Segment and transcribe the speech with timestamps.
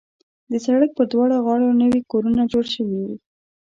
[0.51, 3.03] د سړک پر دواړه غاړو نوي کورونه جوړ شوي.